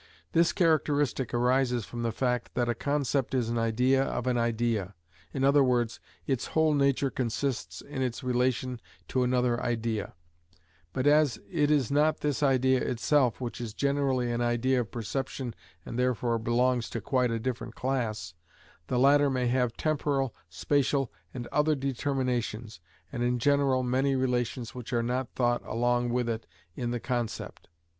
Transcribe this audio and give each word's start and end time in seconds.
This 0.31 0.51
characteristic 0.51 1.31
arises 1.31 1.85
from 1.85 2.01
the 2.01 2.11
fact 2.11 2.55
that 2.55 2.67
a 2.67 2.73
concept 2.73 3.35
is 3.35 3.49
an 3.49 3.59
idea 3.59 4.03
of 4.03 4.25
an 4.25 4.35
idea, 4.35 4.95
i.e., 5.35 5.87
its 6.25 6.45
whole 6.47 6.73
nature 6.73 7.11
consists 7.11 7.81
in 7.81 8.01
its 8.01 8.23
relation 8.23 8.81
to 9.09 9.21
another 9.21 9.61
idea; 9.61 10.15
but 10.91 11.05
as 11.05 11.37
it 11.47 11.69
is 11.69 11.91
not 11.91 12.21
this 12.21 12.41
idea 12.41 12.81
itself, 12.81 13.39
which 13.39 13.61
is 13.61 13.75
generally 13.75 14.31
an 14.31 14.41
idea 14.41 14.79
of 14.79 14.89
perception 14.89 15.53
and 15.85 15.99
therefore 15.99 16.39
belongs 16.39 16.89
to 16.89 16.99
quite 16.99 17.29
a 17.29 17.37
different 17.37 17.75
class, 17.75 18.33
the 18.87 18.97
latter 18.97 19.29
may 19.29 19.45
have 19.45 19.77
temporal, 19.77 20.33
spacial, 20.49 21.09
and 21.31 21.45
other 21.51 21.75
determinations, 21.75 22.79
and 23.11 23.21
in 23.21 23.37
general 23.37 23.83
many 23.83 24.15
relations 24.15 24.73
which 24.73 24.91
are 24.93 25.03
not 25.03 25.29
thought 25.35 25.63
along 25.63 26.09
with 26.09 26.27
it 26.27 26.47
in 26.75 26.89
the 26.89 26.99
concept. 26.99 27.69